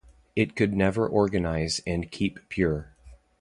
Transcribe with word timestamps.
It 0.35 0.55
could 0.55 0.73
never 0.75 1.07
organise 1.07 1.79
and 1.85 2.09
keep 2.09 2.49
pure. 2.49 2.95